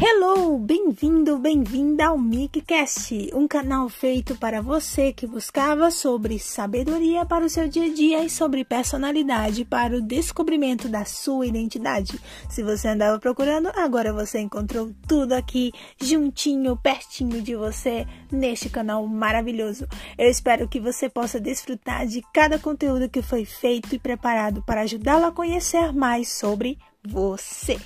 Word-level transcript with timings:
Hello, 0.00 0.56
bem-vindo, 0.60 1.36
bem-vinda 1.40 2.06
ao 2.06 2.16
MicCast, 2.16 3.32
um 3.34 3.48
canal 3.48 3.88
feito 3.88 4.36
para 4.36 4.62
você 4.62 5.12
que 5.12 5.26
buscava 5.26 5.90
sobre 5.90 6.38
sabedoria 6.38 7.26
para 7.26 7.44
o 7.44 7.48
seu 7.48 7.66
dia 7.66 7.86
a 7.86 7.92
dia 7.92 8.22
e 8.22 8.30
sobre 8.30 8.64
personalidade 8.64 9.64
para 9.64 9.96
o 9.96 10.00
descobrimento 10.00 10.88
da 10.88 11.04
sua 11.04 11.48
identidade. 11.48 12.16
Se 12.48 12.62
você 12.62 12.86
andava 12.86 13.18
procurando, 13.18 13.72
agora 13.74 14.12
você 14.12 14.38
encontrou 14.38 14.94
tudo 15.08 15.32
aqui 15.32 15.72
juntinho, 16.00 16.76
pertinho 16.76 17.42
de 17.42 17.56
você 17.56 18.06
neste 18.30 18.70
canal 18.70 19.04
maravilhoso. 19.04 19.88
Eu 20.16 20.30
espero 20.30 20.68
que 20.68 20.78
você 20.78 21.08
possa 21.08 21.40
desfrutar 21.40 22.06
de 22.06 22.22
cada 22.32 22.56
conteúdo 22.56 23.08
que 23.08 23.20
foi 23.20 23.44
feito 23.44 23.96
e 23.96 23.98
preparado 23.98 24.62
para 24.62 24.82
ajudá-lo 24.82 25.26
a 25.26 25.32
conhecer 25.32 25.92
mais 25.92 26.28
sobre 26.28 26.78
você. 27.04 27.76